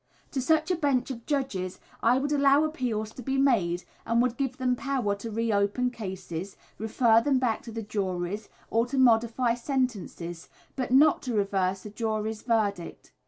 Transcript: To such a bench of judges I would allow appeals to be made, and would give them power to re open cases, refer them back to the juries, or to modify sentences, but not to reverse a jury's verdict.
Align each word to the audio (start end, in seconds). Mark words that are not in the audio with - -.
To 0.31 0.41
such 0.41 0.71
a 0.71 0.75
bench 0.75 1.11
of 1.11 1.27
judges 1.27 1.79
I 2.01 2.17
would 2.17 2.31
allow 2.31 2.63
appeals 2.63 3.11
to 3.13 3.21
be 3.21 3.37
made, 3.37 3.83
and 4.03 4.19
would 4.19 4.35
give 4.35 4.57
them 4.57 4.75
power 4.75 5.13
to 5.17 5.29
re 5.29 5.53
open 5.53 5.91
cases, 5.91 6.57
refer 6.79 7.21
them 7.21 7.37
back 7.37 7.61
to 7.61 7.71
the 7.71 7.83
juries, 7.83 8.49
or 8.71 8.87
to 8.87 8.97
modify 8.97 9.53
sentences, 9.53 10.49
but 10.75 10.89
not 10.89 11.21
to 11.21 11.35
reverse 11.35 11.85
a 11.85 11.91
jury's 11.91 12.41
verdict. 12.41 13.11